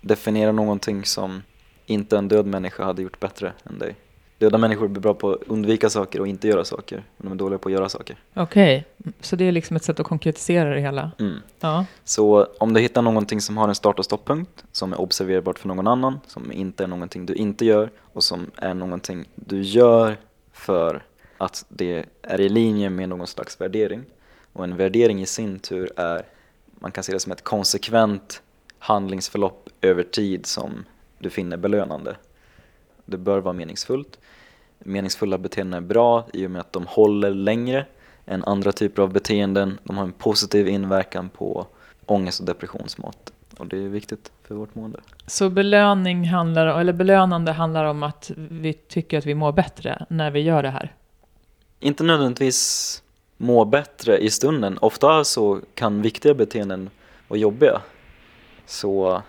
[0.01, 1.43] definiera någonting som
[1.87, 3.95] inte en död människa hade gjort bättre än dig.
[4.40, 7.37] Döda människor blir bra på att undvika saker och inte göra saker, men de är
[7.37, 8.16] dåliga på att göra saker.
[8.35, 8.85] Okej,
[9.20, 11.11] så det är liksom ett sätt att konkretisera det hela?
[11.18, 11.37] Mm.
[11.61, 11.85] Ja.
[12.05, 15.68] Så om du hittar någonting som har en start och stopppunkt, som är observerbart för
[15.68, 20.16] någon annan, som inte är någonting du inte gör och som är någonting du gör
[20.53, 21.03] för
[21.38, 24.03] att det är i linje med någon slags värdering.
[24.53, 26.22] Och en värdering i sin tur är,
[26.79, 28.42] man kan se det som ett konsekvent
[28.79, 30.85] handlingsförlopp över tid som
[31.18, 32.16] du finner belönande.
[33.11, 34.18] Det bör vara meningsfullt.
[34.79, 37.87] Meningsfulla beteenden är bra i och med att de håller längre
[38.27, 39.79] än andra typer av beteenden.
[39.85, 41.66] De har en positiv inverkan på
[42.07, 43.33] ångest och depressionsmått.
[43.59, 45.01] Och det är viktigt för vårt mående.
[45.27, 50.31] Så belöning handlar, eller belönande handlar om att vi tycker att vi mår bättre när
[50.31, 50.94] vi gör det här?
[51.81, 53.03] Inte nödvändigtvis
[53.37, 54.79] må bättre i stunden.
[54.79, 56.90] Ofta så kan viktiga beteenden
[57.29, 57.81] vara jobbiga.
[58.66, 59.23] Så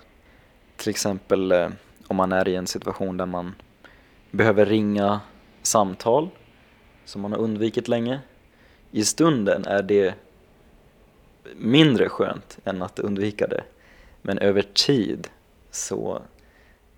[0.78, 1.68] till exempel eh,
[2.08, 3.56] om man är i en situation där man
[4.32, 5.22] behöver ringa
[5.62, 6.30] samtal
[7.06, 8.20] som man har undvikit länge.
[8.92, 10.16] I stunden är det
[11.56, 13.64] mindre skönt än att undvika det.
[14.22, 15.28] Men över tid
[15.72, 16.22] så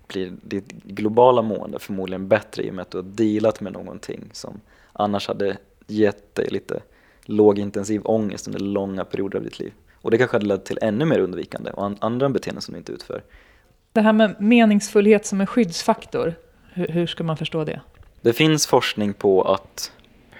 [0.06, 4.30] blir ditt globala mående förmodligen bättre i och med att du har dealat med någonting
[4.32, 4.60] som
[4.92, 6.82] annars hade gett dig lite
[7.24, 9.72] lågintensiv ångest under långa perioder av ditt liv.
[9.94, 12.92] Och det kanske hade lett till ännu mer undvikande och andra beteenden som du inte
[12.92, 13.22] utför.
[13.92, 16.34] Det här med meningsfullhet som en skyddsfaktor,
[16.74, 17.80] hur, hur ska man förstå det?
[18.20, 19.92] Det finns forskning på att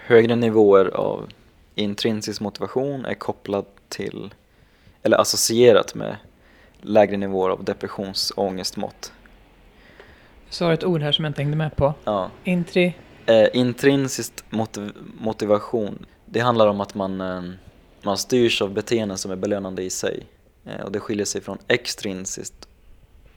[0.06, 1.28] högre nivåer av
[1.74, 4.34] intrinsisk motivation är kopplat till,
[5.02, 6.16] eller associerat med
[6.80, 9.12] lägre nivåer av depressionsångestmått.
[10.48, 11.94] Du sa ett ord här som jag inte hängde med på.
[12.04, 12.30] Ja.
[12.44, 12.94] Intri...
[13.26, 17.42] Eh, intrinsiskt motiv motivation, det handlar om att man, eh,
[18.02, 20.26] man styrs av beteenden som är belönande i sig.
[20.64, 22.68] Eh, och det skiljer sig från extrinsiskt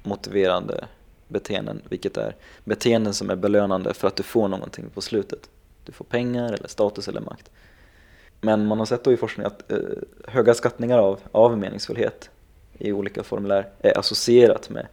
[0.04, 0.88] motiverande
[1.28, 5.50] beteenden, vilket är beteenden som är belönande för att du får någonting på slutet.
[5.84, 7.52] Du får pengar eller status eller makt.
[8.42, 9.78] Men man har sett då i forskning att eh,
[10.28, 12.30] höga skattningar av, av meningsfullhet
[12.78, 14.88] i olika formulär är associerat med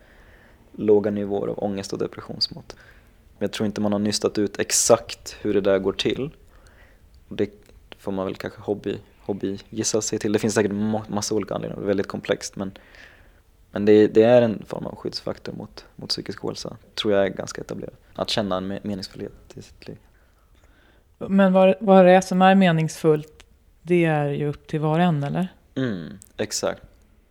[0.73, 2.77] låga nivåer av ångest och depressionsmått.
[3.39, 6.31] Men jag tror inte man har nystat ut exakt hur det där går till.
[7.29, 7.51] Det
[7.99, 10.33] får man väl kanske hobby, hobby gissa sig till.
[10.33, 10.73] Det finns säkert
[11.09, 12.57] massa olika anledningar, det är väldigt komplext.
[12.57, 12.73] Men,
[13.75, 17.29] men det, det är en form av skyddsfaktor mot, mot psykisk ohälsa, tror jag är
[17.29, 17.95] ganska etablerat.
[18.15, 19.97] Att känna en me- meningsfullhet i sitt liv.
[21.19, 23.47] Men vad, vad det är som är meningsfullt,
[23.83, 25.49] det är ju upp till var och en, eller?
[25.75, 26.83] Mm, exakt.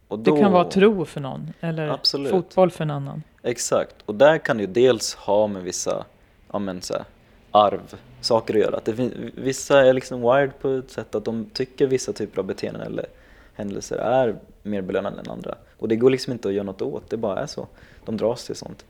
[0.08, 2.32] Och Det då- kan vara tro för någon, eller Absolut.
[2.32, 3.24] fotboll för en annan.
[3.44, 6.06] Exakt, och där kan det ju dels ha med vissa
[6.52, 7.04] ja, men, så här,
[7.52, 8.78] arv, saker att göra.
[8.78, 12.46] Att det vissa är liksom wired på ett sätt att de tycker vissa typer av
[12.46, 13.06] beteenden eller
[13.54, 15.56] händelser är mer belönande än andra.
[15.78, 17.68] Och det går liksom inte att göra något åt, det bara är så.
[18.06, 18.86] De dras till sånt.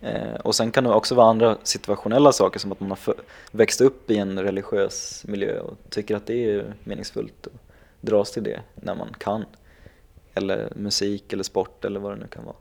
[0.00, 3.14] Eh, och sen kan det också vara andra situationella saker som att man har för,
[3.50, 7.52] växt upp i en religiös miljö och tycker att det är meningsfullt och
[8.00, 9.44] dras till det när man kan.
[10.34, 12.56] Eller musik eller sport eller vad det nu kan vara.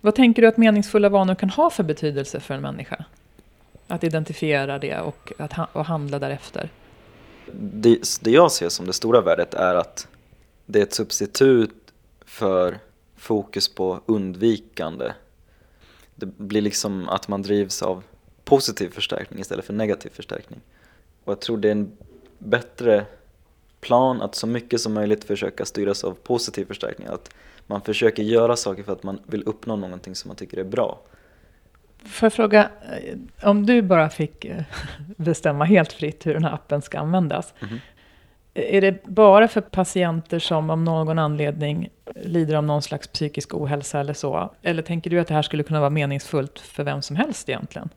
[0.00, 3.04] Vad tänker du att meningsfulla vanor kan ha för betydelse för en människa?
[3.86, 6.70] Att identifiera det och, att ha, och handla därefter.
[7.52, 10.08] det, det jag ser som det stora värdet är att
[10.66, 11.92] det är ett substitut
[12.24, 12.78] för
[13.16, 15.12] fokus på undvikande.
[16.14, 18.02] Det blir liksom att man drivs av
[18.44, 20.60] positiv förstärkning istället för negativ förstärkning.
[21.24, 21.92] Och jag tror det är en
[22.38, 23.04] bättre
[23.80, 27.08] plan att så mycket som möjligt försöka styras av positiv förstärkning.
[27.08, 27.34] Att
[27.66, 31.00] man försöker göra saker för att man vill uppnå någonting som man tycker är bra.
[32.04, 34.62] Får jag fråga, eh, om du bara fick eh,
[35.16, 37.54] bestämma helt fritt hur den här appen ska användas.
[37.60, 37.80] Mhm.
[38.58, 44.00] Är det bara för patienter som av någon anledning lider av någon slags psykisk ohälsa
[44.00, 44.54] eller så?
[44.62, 47.88] Eller tänker du att det här skulle kunna vara meningsfullt för vem som helst egentligen?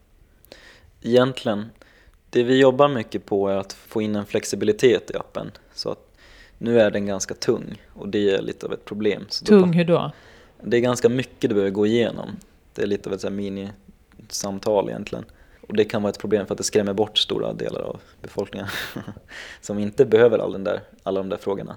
[1.02, 1.70] Egentligen,
[2.30, 5.52] det vi jobbar mycket på är att få in en flexibilitet i appen.
[5.74, 6.18] Så att
[6.58, 9.26] nu är den ganska tung och det är lite av ett problem.
[9.30, 10.12] Så tung hur då?
[10.62, 12.30] Det är ganska mycket du behöver gå igenom.
[12.76, 15.26] Det är lite av ett mini-samtal egentligen.
[15.70, 18.68] Och det kan vara ett problem för att det skrämmer bort stora delar av befolkningen
[19.62, 21.76] som inte behöver all den där, alla de där frågorna.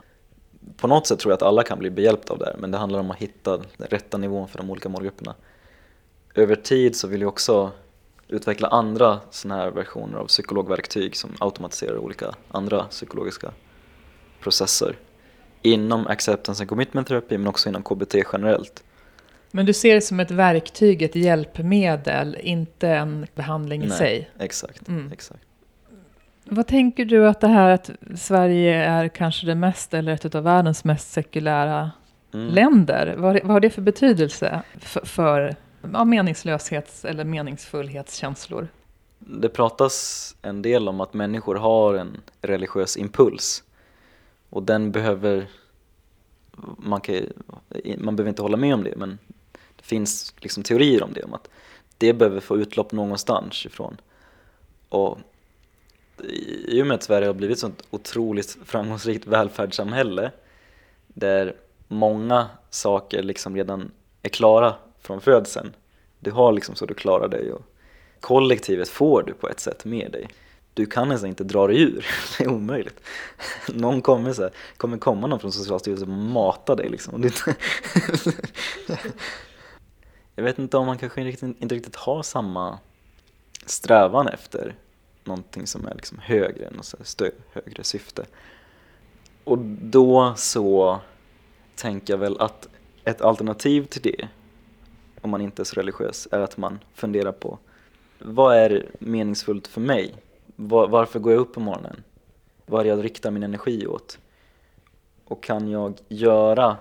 [0.77, 2.79] På något sätt tror jag att alla kan bli behjälpta av det här, men det
[2.79, 5.35] handlar om att hitta den rätta nivån för de olika målgrupperna.
[6.35, 7.71] Över tid så vill vi också
[8.29, 13.53] utveckla andra sådana här versioner av psykologverktyg som automatiserar olika andra psykologiska
[14.41, 14.97] processer
[15.63, 18.85] inom acceptance and commitment therapy men också inom KBT generellt.
[19.55, 24.31] Men du ser det som ett verktyg, ett hjälpmedel, inte en behandling i Nej, sig?
[24.39, 25.13] Exakt, mm.
[25.13, 25.43] exakt.
[26.45, 30.45] Vad tänker du att det här att Sverige är kanske det mest, eller ett av
[30.45, 31.91] världens mest sekulära
[32.35, 32.49] mm.
[32.49, 35.57] länder, vad, vad har det för betydelse för, för
[35.93, 38.69] ja, meningslöshets eller meningsfullhetskänslor?
[39.19, 43.63] Det pratas en del om att människor har en religiös impuls
[44.51, 45.47] och den behöver
[46.79, 47.17] man, kan,
[47.99, 49.19] man behöver inte hålla med om det men
[49.83, 51.49] finns liksom teorier om det, om att
[51.99, 53.97] det behöver få utlopp någonstans ifrån.
[54.89, 55.19] Och
[56.69, 60.31] i och med att Sverige har blivit ett sånt otroligt framgångsrikt välfärdssamhälle
[61.07, 61.57] där
[61.89, 63.91] många saker liksom redan
[64.23, 65.75] är klara från födseln.
[66.21, 67.63] Du har liksom så du klarar dig och
[68.21, 70.29] kollektivet får du på ett sätt med dig.
[70.75, 72.07] Du kan nästan inte dra dig ur,
[72.39, 73.01] det är omöjligt.
[73.69, 77.31] Någon kommer, så här, kommer komma någon från Socialstyrelsen och mata dig liksom.
[80.35, 82.79] Jag vet inte om man kanske inte riktigt har samma
[83.67, 84.75] strävan efter
[85.25, 88.27] någonting som är liksom högre, något högre syfte.
[89.45, 91.01] Och då så
[91.75, 92.69] tänker jag väl att
[93.05, 94.29] ett alternativ till det,
[95.21, 97.59] om man inte är så religiös, är att man funderar på
[98.19, 100.15] vad är meningsfullt för mig?
[100.57, 102.03] Var, varför går jag upp på morgonen?
[102.67, 104.19] Vad är det jag riktar min energi åt?
[105.25, 106.77] Och kan jag göra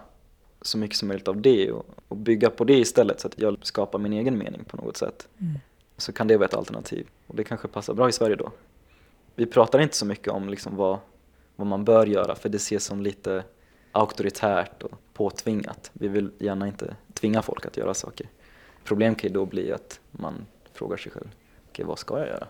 [0.61, 3.57] så mycket som möjligt av det och, och bygga på det istället så att jag
[3.61, 5.27] skapar min egen mening på något sätt.
[5.39, 5.59] Mm.
[5.97, 8.51] Så kan det vara ett alternativ och det kanske passar bra i Sverige då.
[9.35, 10.99] Vi pratar inte så mycket om liksom vad,
[11.55, 13.43] vad man bör göra för det ses som lite
[13.91, 15.91] auktoritärt och påtvingat.
[15.93, 18.27] Vi vill gärna inte tvinga folk att göra saker.
[18.83, 22.27] Problem kan ju då bli att man frågar sig själv, okej okay, vad ska jag
[22.27, 22.47] göra?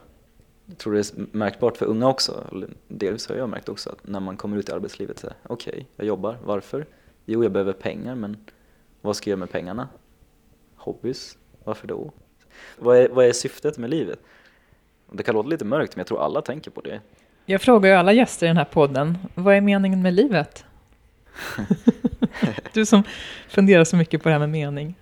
[0.65, 4.19] Jag tror det är märkbart för unga också, delvis har jag märkt också att när
[4.19, 6.86] man kommer ut i arbetslivet, okej, okay, jag jobbar, varför?
[7.32, 8.38] Jo, jag behöver pengar, men
[9.02, 9.88] vad ska jag göra med pengarna?
[10.76, 11.38] Hobbys?
[11.63, 12.12] Varför då?
[12.78, 14.20] Vad är, vad är syftet med livet?
[15.12, 17.02] Det kan låta lite mörkt, men jag tror alla tänker på det.
[17.46, 20.65] Jag frågar ju alla gäster i den här podden, vad är meningen med livet?
[22.74, 23.04] du som
[23.50, 24.96] funderar så mycket på det här med mening.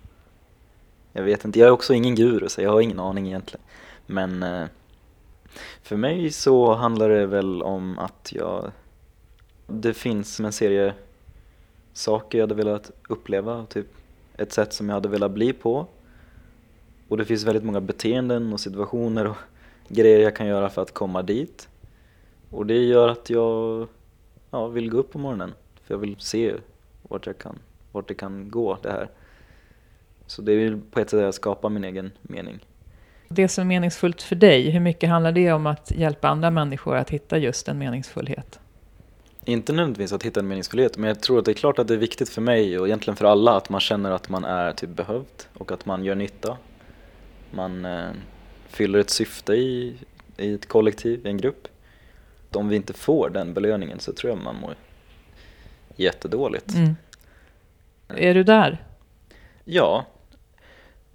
[1.12, 3.64] Jag vet inte, jag är också ingen guru, så jag har ingen aning egentligen.
[4.06, 4.66] Men eh,
[5.82, 8.70] för mig så handlar det väl om att jag...
[9.66, 10.94] Det finns en serie
[11.92, 13.86] saker jag hade velat uppleva, typ
[14.36, 15.86] ett sätt som jag hade velat bli på.
[17.08, 19.36] Och det finns väldigt många beteenden och situationer och
[19.88, 21.68] grejer jag kan göra för att komma dit.
[22.50, 23.88] Och det gör att jag
[24.50, 26.54] ja, vill gå upp på morgonen, för jag vill se
[27.02, 27.58] vart, jag kan,
[27.92, 29.08] vart det kan gå det här.
[30.26, 32.58] Så det är på ett sätt att skapa min egen mening.
[33.28, 36.96] Det som är meningsfullt för dig, hur mycket handlar det om att hjälpa andra människor
[36.96, 38.60] att hitta just en meningsfullhet?
[39.44, 41.94] Inte nödvändigtvis att hitta en meningsfullhet, men jag tror att det är klart att det
[41.94, 44.90] är viktigt för mig och egentligen för alla att man känner att man är typ
[44.90, 46.56] behövd och att man gör nytta.
[47.50, 48.10] Man eh,
[48.68, 49.96] fyller ett syfte i,
[50.36, 51.68] i ett kollektiv, i en grupp.
[52.52, 54.74] Om vi inte får den belöningen så tror jag man mår
[55.96, 56.74] jättedåligt.
[56.74, 56.96] Mm.
[58.08, 58.84] Är du där?
[59.64, 60.06] Ja,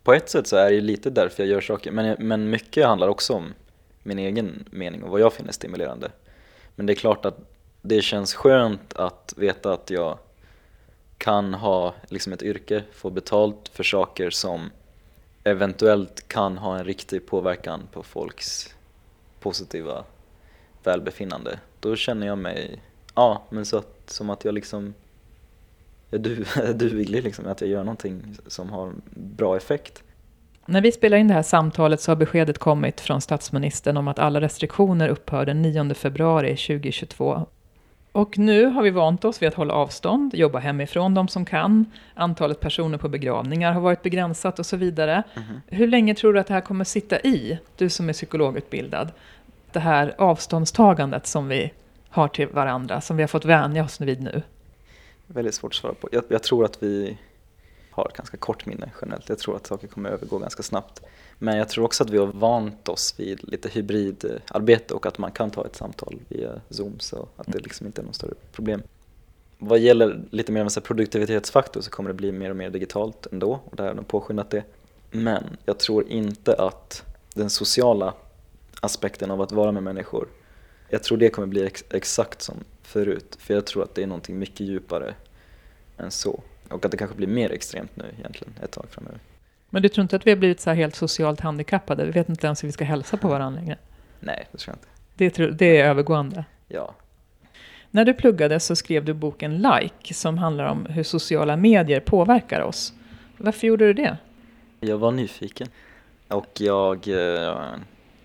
[0.04, 3.08] på ett sätt så är det lite därför jag gör saker, men, men mycket handlar
[3.08, 3.54] också om
[4.04, 6.12] min egen mening och vad jag finner stimulerande.
[6.76, 7.55] Men det är klart att
[7.88, 10.18] det känns skönt att veta att jag
[11.18, 14.72] kan ha liksom ett yrke, få betalt för saker som
[15.44, 18.76] eventuellt kan ha en riktig påverkan på folks
[19.40, 20.04] positiva
[20.84, 21.60] välbefinnande.
[21.80, 22.82] Då känner jag mig,
[23.16, 24.94] ja, men så att, som att jag liksom
[26.12, 30.04] är, du, är duglig, liksom, att jag gör någonting som har bra effekt.
[30.66, 34.20] När vi spelar in det här samtalet så har beskedet kommit från statsministern om att
[34.20, 37.48] alla restriktioner upphör den 9 februari 2022.
[38.16, 41.86] Och nu har vi vant oss vid att hålla avstånd, jobba hemifrån de som kan.
[42.14, 45.24] Antalet personer på begravningar har varit begränsat och så vidare.
[45.34, 45.62] Mm.
[45.68, 49.12] Hur länge tror du att det här kommer sitta i, du som är psykologutbildad?
[49.72, 51.72] Det här avståndstagandet som vi
[52.10, 54.42] har till varandra som vi har fått vänja oss vid nu?
[55.28, 56.10] Väldigt svårt att svara på.
[56.12, 57.18] Jag, jag tror att vi
[57.96, 59.30] har ett ganska kort minne generellt.
[59.30, 61.02] Jag tror att saker kommer övergå ganska snabbt.
[61.38, 65.32] Men jag tror också att vi har vant oss vid lite hybridarbete och att man
[65.32, 68.82] kan ta ett samtal via Zoom så att det liksom inte är något större problem.
[69.58, 73.28] Vad gäller lite mer av en produktivitetsfaktor så kommer det bli mer och mer digitalt
[73.32, 74.64] ändå och det har de påskyndat det.
[75.12, 77.04] Men jag tror inte att
[77.34, 78.14] den sociala
[78.82, 80.28] aspekten av att vara med människor,
[80.90, 83.38] jag tror det kommer bli ex exakt som förut.
[83.40, 85.14] För jag tror att det är någonting mycket djupare
[85.98, 86.44] än så.
[86.70, 89.20] Och att det kanske blir mer extremt nu egentligen ett tag framöver.
[89.70, 92.06] Men du tror inte att vi har blivit så här helt socialt handikappade?
[92.06, 93.78] Vi vet inte ens hur vi ska hälsa på varandra längre?
[94.20, 94.78] Nej, det tror jag
[95.26, 95.38] inte.
[95.38, 96.46] Det, det är övergående?
[96.68, 96.96] Ja.
[97.92, 102.62] När du pluggade så skrev du boken Like som handlar om hur sociala medier påverkar
[102.62, 102.94] oss.
[103.38, 104.18] Varför gjorde du det?
[104.80, 105.68] Jag var nyfiken
[106.28, 107.58] och jag eh,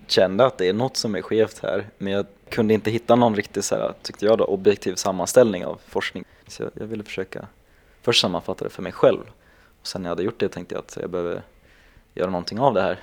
[0.07, 3.35] kände att det är något som är skevt här men jag kunde inte hitta någon
[3.35, 6.23] riktigt så här, tyckte jag då, objektiv sammanställning av forskning.
[6.47, 7.47] Så jag, jag ville försöka
[8.01, 9.21] först sammanfatta det för mig själv
[9.81, 11.41] och sen när jag hade gjort det tänkte jag att jag behöver
[12.13, 12.99] göra någonting av det här.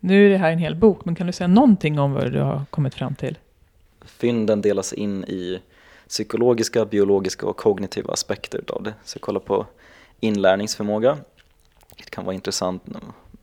[0.00, 2.40] Nu är det här en hel bok, men kan du säga någonting om vad du
[2.40, 3.38] har kommit fram till?
[4.04, 5.60] Fynden delas in i
[6.08, 8.94] psykologiska, biologiska och kognitiva aspekter av det.
[9.04, 9.66] Så jag kollar på
[10.20, 11.18] inlärningsförmåga.
[11.96, 12.82] Det kan vara intressant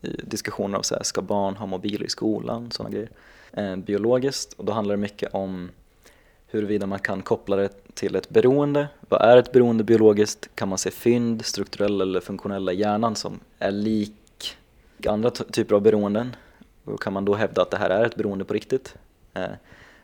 [0.01, 3.09] i diskussioner av så här, ska barn ha mobiler i skolan, sådana grejer.
[3.53, 5.69] Eh, biologiskt, och då handlar det mycket om
[6.47, 8.87] huruvida man kan koppla det till ett beroende.
[9.09, 10.49] Vad är ett beroende biologiskt?
[10.55, 14.57] Kan man se fynd, strukturella eller funktionella i hjärnan som är lik
[15.07, 16.35] andra typer av beroenden?
[16.83, 18.95] Och kan man då hävda att det här är ett beroende på riktigt?
[19.33, 19.49] Eh,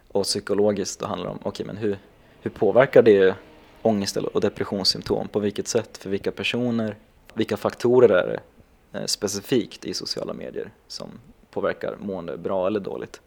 [0.08, 1.98] och psykologiskt då handlar det om, okej okay, men hur,
[2.42, 3.36] hur påverkar det
[3.82, 5.28] ångest och depressionssymptom?
[5.28, 5.98] På vilket sätt?
[5.98, 6.96] För vilka personer?
[7.34, 11.10] Vilka faktorer är det eh, specifikt i sociala medier som
[11.52, 13.22] påverkar mående bra eller dåligt?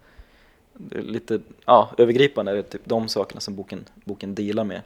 [0.90, 4.80] Lite ja, övergripande är det typ de sakerna som boken, boken dealar med.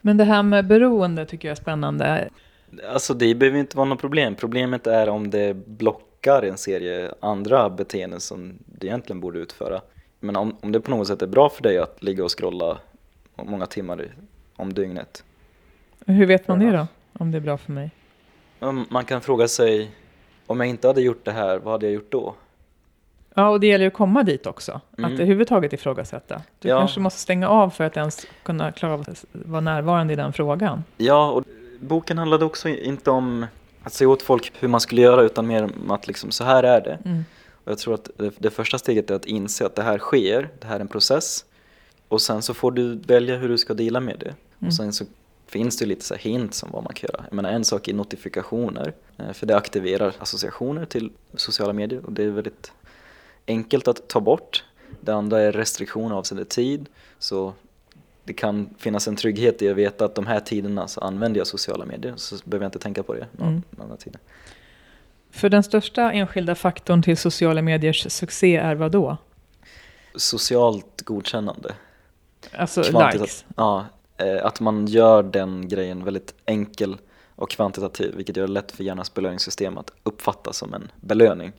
[0.00, 2.28] Men det här med beroende tycker jag är spännande.
[2.92, 4.34] Alltså det behöver inte vara något problem.
[4.34, 9.80] Problemet är om det blockar en serie andra beteenden som du egentligen borde utföra.
[10.20, 12.78] Men om, om det på något sätt är bra för dig att ligga och scrolla
[13.36, 14.06] många timmar
[14.56, 15.24] om dygnet.
[16.06, 16.86] Hur vet man det då?
[17.12, 17.90] Om det är bra för mig?
[18.88, 19.90] Man kan fråga sig,
[20.46, 22.34] om jag inte hade gjort det här, vad hade jag gjort då?
[23.34, 24.80] Ja, och det gäller ju att komma dit också.
[24.98, 25.12] Mm.
[25.12, 26.42] Att överhuvudtaget ifrågasätta.
[26.58, 26.78] Du ja.
[26.78, 30.32] kanske måste stänga av för att ens kunna klara av att vara närvarande i den
[30.32, 30.84] frågan.
[30.96, 31.44] Ja, och
[31.80, 33.46] boken handlade också inte om
[33.82, 36.62] att säga åt folk hur man skulle göra, utan mer om att liksom, så här
[36.62, 36.98] är det.
[37.04, 37.24] Mm.
[37.64, 40.48] Och jag tror att det, det, första steget är att inse att det här sker,
[40.60, 41.44] det här är en process.
[42.08, 44.26] Och sen så får du välja hur du ska dela med det.
[44.26, 44.68] Mm.
[44.68, 45.04] Och sen så
[45.46, 47.24] finns det lite så hint om vad man kan göra.
[47.28, 52.12] Jag menar en sak är notifikationer, eh, för det aktiverar associationer till sociala medier och
[52.12, 52.72] det är väldigt
[53.46, 54.64] enkelt att ta bort.
[55.00, 57.52] Det andra är restriktioner avseende tid, så
[58.24, 61.46] det kan finnas en trygghet i att veta att de här tiderna så använder jag
[61.46, 63.62] sociala medier, så behöver jag inte tänka på det någon mm.
[63.78, 64.16] annan tid.
[65.30, 69.16] För den största enskilda faktorn till sociala mediers succé är vad då?
[70.14, 71.74] Socialt godkännande.
[72.52, 73.44] Alltså likes?
[73.56, 76.96] Ja, eh, att man gör den grejen väldigt enkel
[77.36, 81.52] och kvantitativ, vilket gör det lätt för hjärnans belöningssystem att uppfatta som en belöning.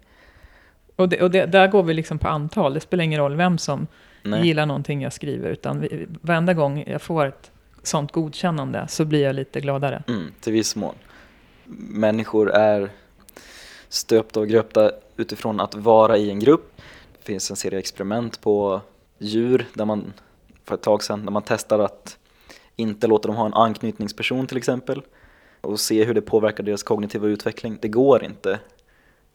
[1.01, 3.57] Och, det, och det, där går vi liksom på antal, det spelar ingen roll vem
[3.57, 3.87] som
[4.23, 4.47] Nej.
[4.47, 7.51] gillar någonting jag skriver, utan vi, varenda gång jag får ett
[7.83, 10.03] sånt godkännande så blir jag lite gladare.
[10.07, 10.95] Mm, till viss mån.
[11.89, 12.89] Människor är
[13.89, 16.81] stöpta och gröpta utifrån att vara i en grupp.
[17.17, 18.81] Det finns en serie experiment på
[19.17, 20.13] djur där man
[20.65, 22.17] för ett tag sedan, när man testar att
[22.75, 25.01] inte låta dem ha en anknytningsperson till exempel
[25.61, 27.77] och se hur det påverkar deras kognitiva utveckling.
[27.81, 28.59] Det går inte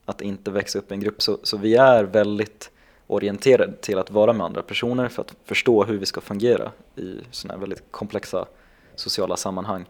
[0.07, 2.71] att inte växa upp i en grupp så, så vi är väldigt
[3.07, 7.19] orienterade till att vara med andra personer för att förstå hur vi ska fungera i
[7.31, 8.47] sådana här väldigt komplexa
[8.95, 9.85] sociala sammanhang.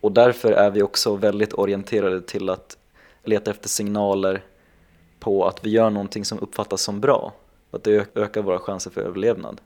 [0.00, 2.76] Och därför är vi också väldigt orienterade till att
[3.24, 4.44] leta efter signaler
[5.18, 7.34] på att vi gör någonting som uppfattas som bra.
[7.70, 9.60] Att det ökar våra chanser för överlevnad.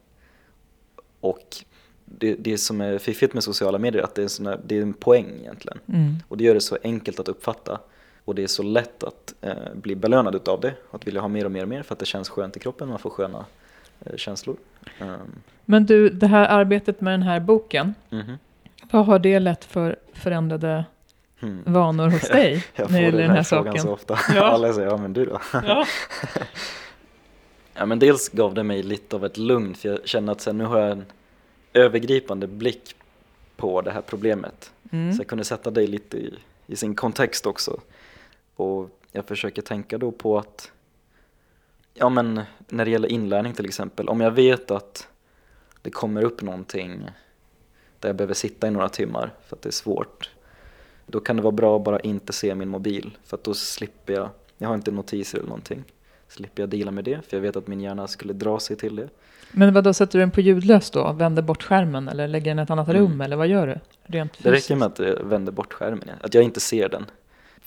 [1.21, 1.65] Och
[2.05, 4.83] det, det som är fiffigt med sociala medier är att det är, såna, det är
[4.83, 5.79] en poäng egentligen.
[5.89, 6.17] Mm.
[6.29, 7.81] Och det gör det så enkelt att uppfatta.
[8.25, 10.75] Och det är så lätt att eh, bli belönad utav det.
[10.91, 12.89] Att vilja ha mer och mer och mer för att det känns skönt i kroppen.
[12.89, 13.45] Man får sköna
[14.01, 14.57] eh, känslor.
[15.01, 15.09] Um.
[15.65, 17.95] Men du, det här arbetet med den här boken.
[18.11, 18.39] Mm -hmm.
[18.91, 20.85] Vad har det lett för förändrade
[21.41, 21.63] hmm.
[21.67, 22.65] vanor hos dig?
[22.75, 23.83] jag får den, den här, frågan saken?
[23.83, 24.19] så ofta.
[24.35, 24.45] Ja.
[24.55, 25.41] Alla säger, ja men du då?
[25.53, 25.87] Ja.
[27.75, 30.59] ja men dels gav det mig lite av ett lugn för jag känner att sen,
[30.59, 31.05] nu har jag en
[31.73, 32.95] övergripande blick
[33.57, 34.73] på det här problemet.
[34.93, 35.13] Mm.
[35.13, 36.35] Så jag kunde sätta dig lite i,
[36.67, 37.81] i sin kontext också.
[38.61, 40.73] Och jag försöker tänka då på att,
[41.95, 45.09] ja men när det gäller inlärning till exempel, om jag vet att
[45.83, 47.11] det kommer upp någonting
[47.99, 50.31] där jag behöver sitta i några timmar för att det är svårt.
[51.07, 54.13] Då kan det vara bra att bara inte se min mobil för att då slipper
[54.13, 55.85] jag, jag har inte notiser eller någonting,
[56.29, 58.97] slipper jag dela med det för jag vet att min hjärna skulle dra sig till
[58.97, 59.09] det.
[59.53, 61.13] Men vad då sätter du den på ljudlös då?
[61.13, 63.03] Vänder bort skärmen eller lägger den i ett annat Mm.
[63.03, 63.81] rum eller vad gör du?
[64.03, 67.07] Rent Det räcker med att jag vänder bort skärmen, att jag inte ser den.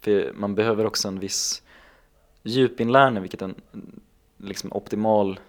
[0.04, 1.64] För man behöver också en viss
[2.44, 3.56] djupinlärning, vilket är en
[4.38, 5.40] liksom optimal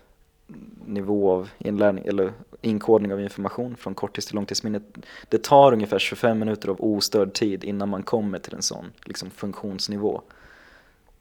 [0.86, 4.82] nivå av inlärning eller inkodning av information från korttids till långtidsminnet.
[5.28, 9.30] Det tar ungefär 25 minuter av ostörd tid innan man kommer till en sån liksom,
[9.30, 10.22] funktionsnivå.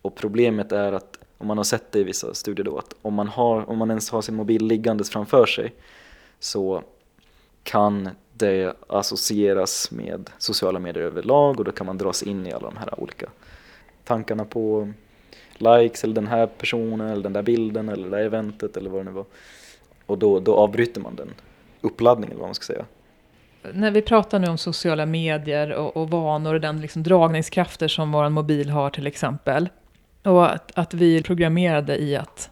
[0.02, 3.14] Och problemet är att, om man har sett det i vissa studier då, att om
[3.14, 5.74] man, har, om man ens har sin mobil liggandes framför sig
[6.40, 6.84] så
[7.64, 12.70] kan det associeras med sociala medier överlag och då kan man dras in i alla
[12.70, 13.30] de här olika
[14.04, 14.94] tankarna på
[15.58, 19.00] likes eller den här personen eller den där bilden eller det där eventet eller vad
[19.00, 19.26] det nu var.
[20.06, 21.34] Och då, då avbryter man den
[21.82, 22.86] uppladdningen eller vad man ska säga.
[23.74, 28.12] När vi pratar nu om sociala medier och, och vanor och den liksom dragningskrafter som
[28.12, 29.70] vår mobil har till exempel.
[30.24, 32.50] Och att, att vi är programmerade i att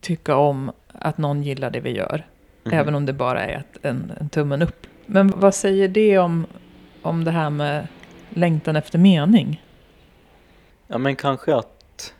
[0.00, 2.26] tycka om att någon gillar det vi gör.
[2.66, 2.78] Mhm.
[2.78, 4.86] Även om det bara är en, en tummen upp.
[5.06, 6.46] Men vad säger det om,
[7.02, 7.86] om det här med
[8.28, 9.62] längtan efter mening?
[10.86, 12.14] Ja men kanske att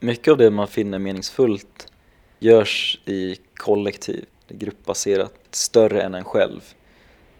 [0.00, 1.92] mycket av det man finner meningsfullt
[2.38, 6.60] görs i kollektiv, gruppbaserat, större än en själv.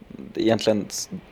[0.09, 0.87] Det är egentligen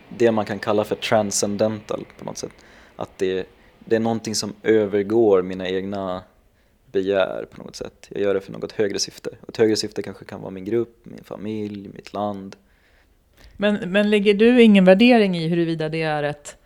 [0.08, 2.52] det man kan kalla för transcendental på något sätt.
[2.96, 3.46] Att det,
[3.78, 6.22] det är någonting som övergår mina egna
[6.92, 8.08] begär på något sätt.
[8.10, 9.30] Jag gör det för något högre syfte.
[9.40, 12.56] Och ett högre syfte kanske kan vara min grupp, min familj, mitt land.
[13.56, 16.56] Men, men lägger du ingen värdering i huruvida det är ett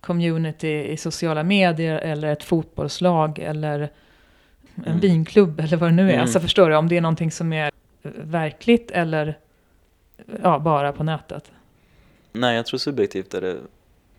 [0.00, 5.00] community i sociala medier eller ett fotbollslag eller en Mm.
[5.00, 6.08] vinklubb eller vad det nu är?
[6.08, 6.20] Mm.
[6.20, 7.70] Alltså förstår du, om det är någonting som är
[8.24, 9.38] verkligt eller
[10.42, 11.52] ja, bara på nätet?
[12.32, 13.56] Nej, jag tror subjektivt är det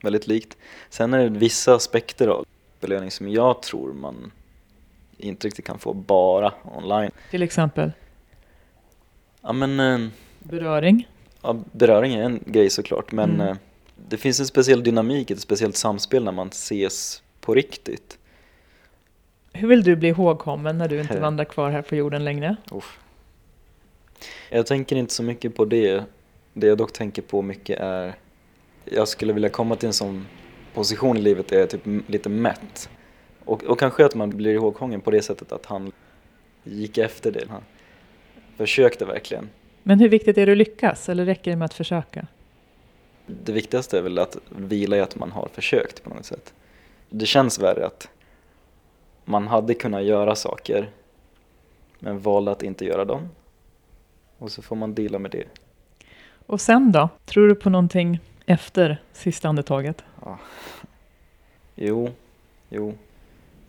[0.03, 0.57] väldigt likt.
[0.89, 2.45] Sen är det vissa aspekter av
[2.79, 4.31] belöning som jag tror man
[5.23, 7.11] inte riktigt kan få bara online.
[7.31, 7.91] Till exempel
[9.41, 10.09] Ja men, eh,
[10.39, 11.07] beröring.
[11.41, 13.47] ja, beröring är en grej såklart men Mm.
[13.47, 13.55] eh,
[14.09, 18.17] det finns en speciell dynamik, ett speciellt samspel när man ses på riktigt.
[19.53, 22.55] Hur vill du bli ihågkommen när du inte vandrar kvar här på jorden längre?
[22.71, 22.99] Uff.
[24.49, 26.03] Jag tänker inte så mycket på det.
[26.53, 28.15] Det jag dock tänker på mycket är
[28.85, 30.25] jag skulle vilja komma till en sån
[30.73, 32.89] position i livet där jag är typ lite mätt.
[33.45, 35.91] Och, och kanske att man blir ihågkommen på det sättet att han
[36.63, 37.45] gick efter det.
[37.49, 37.61] Han
[38.57, 39.49] försökte verkligen.
[39.83, 42.27] Men hur viktigt är det att lyckas eller räcker det med att försöka?
[43.25, 46.53] Det viktigaste är väl att vila i att man har försökt på något sätt.
[47.09, 48.09] Det känns värre att
[49.25, 50.89] man hade kunnat göra saker
[51.99, 53.29] men valde att inte göra dem.
[54.37, 55.45] Och så får man dela med det.
[56.45, 57.09] Och sen då?
[57.25, 60.03] Tror du på någonting efter sista andetaget?
[60.25, 60.37] Ja.
[61.75, 62.09] Jo,
[62.69, 62.93] jo.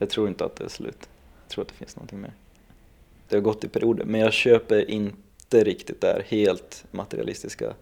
[0.05, 1.09] Jag tror inte att det är slut.
[1.43, 2.33] Jag tror att det finns någonting mer.
[3.29, 7.75] Det har gått i perioder, men jag köper inte riktigt det här helt materialistiska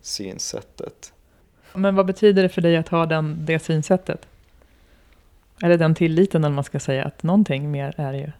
[0.00, 1.12] synsättet.
[1.72, 4.26] Men vad betyder det för dig att ha den, det synsättet?
[5.62, 8.32] Eller den tilliten, eller man ska säga, att någonting mer är ju...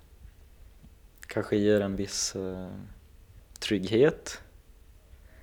[1.27, 2.69] Kanske ger en viss eh,
[3.59, 4.41] trygghet.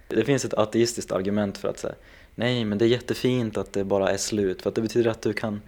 [0.08, 1.96] Det finns ett ateistiskt argument för att säga
[2.36, 5.22] nej men det är jättefint att det bara är slut för att det betyder att
[5.22, 5.62] du kan,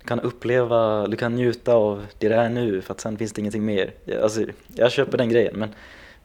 [0.00, 3.32] du kan uppleva, du kan njuta av det det är nu för att sen finns
[3.32, 3.94] det ingenting mer.
[4.04, 4.44] Jag- Alltså,
[4.74, 5.74] jag köper den grejen men,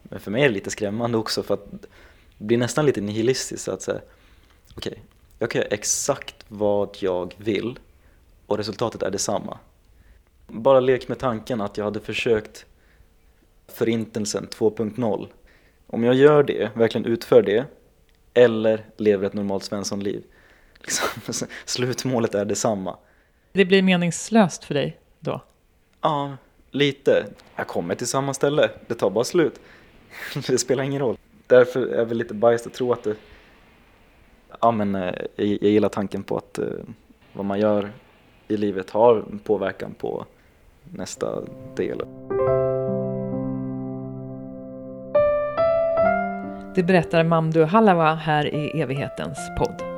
[0.02, 1.72] men för mig är det lite skrämmande också för att
[2.38, 4.00] det blir nästan lite nihilistiskt att säga
[4.76, 5.02] okej,
[5.38, 7.78] jag kan göra exakt vad jag vill
[8.46, 9.58] och resultatet är detsamma.
[10.46, 12.66] Bara lek med tanken att jag hade försökt
[13.68, 15.28] Förintelsen 2.0.
[15.86, 17.64] Om jag gör det, verkligen utför det,
[18.34, 20.22] eller lever ett normalt svenssonliv,
[20.80, 21.08] liksom,
[21.64, 22.96] slutmålet är detsamma.
[23.56, 25.40] Det blir meningslöst för dig då?
[26.00, 26.36] Ja,
[26.70, 27.26] lite.
[27.56, 29.60] Jag kommer till samma ställe, det tar bara slut.
[30.46, 31.16] Det spelar ingen roll.
[31.46, 33.16] Därför är jag väl lite biased att tro att det...
[34.60, 36.66] Ja men eh, jag, jag gillar tanken på att eh,
[37.32, 37.90] vad man gör
[38.48, 40.26] i livet har en påverkan på
[40.84, 41.42] nästa
[41.76, 41.98] del.
[46.74, 49.95] Det berättar Mamdu Halawa här i evighetens podd.